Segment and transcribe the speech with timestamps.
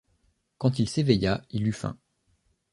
[0.57, 1.95] Quand il s’éveilla, il eut faim.